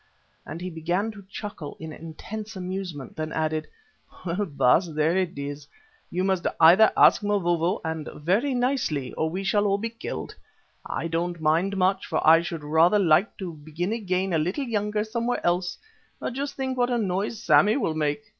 [0.47, 3.67] and he began to chuckle in intense amusement, then added,
[4.25, 5.67] "Well, Baas, there it is.
[6.09, 10.33] You must either ask Mavovo, and very nicely, or we shall all be killed.
[10.83, 15.03] I don't mind much, for I should rather like to begin again a little younger
[15.03, 15.77] somewhere else,
[16.19, 18.23] but just think what a noise Sammy will make!"